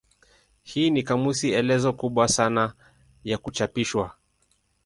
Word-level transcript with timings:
Hii 0.63 0.89
ni 0.89 1.03
kamusi 1.03 1.51
elezo 1.51 1.93
kubwa 1.93 2.27
sana 2.27 2.73
ya 3.23 3.37
kuchapishwa. 3.37 4.15